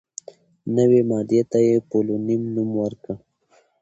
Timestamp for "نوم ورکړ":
2.55-3.13